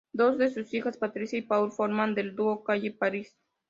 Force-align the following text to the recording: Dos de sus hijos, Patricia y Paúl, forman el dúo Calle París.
Dos 0.13 0.39
de 0.39 0.49
sus 0.49 0.73
hijos, 0.73 0.97
Patricia 0.97 1.37
y 1.37 1.43
Paúl, 1.43 1.71
forman 1.71 2.17
el 2.17 2.33
dúo 2.35 2.63
Calle 2.63 2.91
París. 2.91 3.37